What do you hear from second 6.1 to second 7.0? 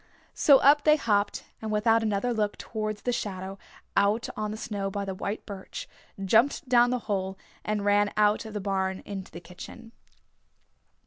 jumped down the